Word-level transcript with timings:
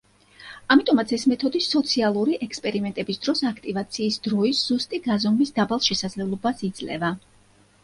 ამიტომაც 0.75 1.11
ეს 1.17 1.25
მეთოდი 1.33 1.61
სოციალური 1.65 2.39
ექსპერიმენტების 2.47 3.21
დროს 3.27 3.45
აქტივაციის 3.51 4.19
დროის 4.29 4.65
ზუსტი 4.73 5.03
გაზომვის 5.11 5.55
დაბალ 5.61 5.87
შესაძლებლობას 5.91 6.67
იძლევა. 6.73 7.15